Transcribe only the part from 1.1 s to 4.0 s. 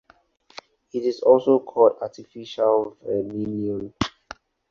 also called artificial vermillion.